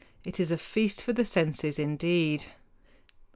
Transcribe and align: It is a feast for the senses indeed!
It 0.23 0.39
is 0.39 0.49
a 0.49 0.57
feast 0.57 1.03
for 1.03 1.13
the 1.13 1.23
senses 1.25 1.77
indeed! 1.77 2.45